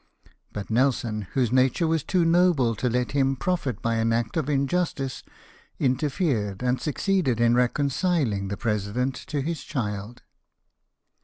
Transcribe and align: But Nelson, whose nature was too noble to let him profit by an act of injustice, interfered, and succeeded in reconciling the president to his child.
But 0.51 0.71
Nelson, 0.71 1.27
whose 1.33 1.51
nature 1.51 1.85
was 1.85 2.03
too 2.03 2.25
noble 2.25 2.73
to 2.73 2.89
let 2.89 3.11
him 3.11 3.35
profit 3.35 3.83
by 3.83 3.97
an 3.97 4.11
act 4.11 4.35
of 4.35 4.49
injustice, 4.49 5.21
interfered, 5.77 6.63
and 6.63 6.81
succeeded 6.81 7.39
in 7.39 7.53
reconciling 7.53 8.47
the 8.47 8.57
president 8.57 9.13
to 9.27 9.41
his 9.41 9.63
child. 9.63 10.23